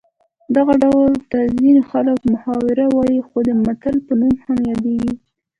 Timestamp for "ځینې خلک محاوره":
1.59-2.85